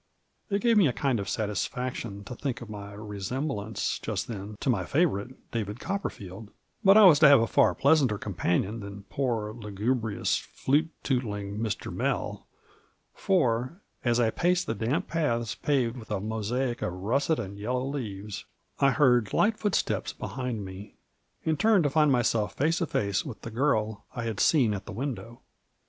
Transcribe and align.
It 0.49 0.61
gave 0.63 0.77
me 0.77 0.87
a 0.87 0.93
kind 0.93 1.19
of 1.19 1.29
satisfaction 1.29 2.23
to 2.23 2.33
think 2.33 2.59
of 2.59 2.71
my 2.71 2.91
re 2.93 3.19
semblance, 3.19 3.99
just 3.99 4.27
then, 4.27 4.57
to 4.59 4.67
my 4.67 4.83
favorite, 4.83 5.35
David 5.51 5.79
Copperfield; 5.79 6.49
but 6.83 6.97
I 6.97 7.05
was 7.05 7.19
to 7.19 7.27
have 7.27 7.39
a 7.39 7.45
far 7.45 7.75
pleasanter 7.75 8.17
companion 8.17 8.79
than 8.79 9.03
poor, 9.11 9.53
lugubrious, 9.53 10.37
flute 10.39 10.89
tootling 11.03 11.59
Mr. 11.59 11.93
Mell, 11.93 12.47
for 13.13 13.79
as 14.03 14.19
I 14.19 14.31
paced 14.31 14.65
the 14.65 14.73
damp 14.73 15.07
paths 15.07 15.53
paved 15.53 15.95
with 15.95 16.09
a 16.09 16.19
mosaic 16.19 16.81
of 16.81 16.93
russet 16.93 17.37
and 17.37 17.59
yellow 17.59 17.85
leaves, 17.85 18.45
I 18.79 18.89
heard 18.89 19.33
light 19.33 19.59
footsteps 19.59 20.13
behind 20.13 20.65
me, 20.65 20.95
and 21.45 21.59
turned 21.59 21.83
to 21.83 21.91
find 21.91 22.11
myself 22.11 22.53
face 22.55 22.79
to 22.79 22.87
face 22.87 23.23
with 23.23 23.43
the 23.43 23.51
girl 23.51 24.05
I 24.15 24.23
had 24.23 24.39
seen 24.39 24.73
at 24.73 24.85
the 24.87 24.93
window. 24.93 25.41